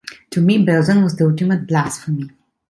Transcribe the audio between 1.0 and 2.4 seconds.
was the ultimate blasphemy.